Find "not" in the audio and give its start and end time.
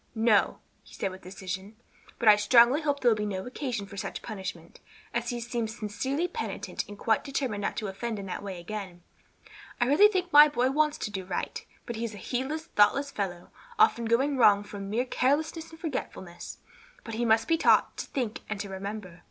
7.61-7.77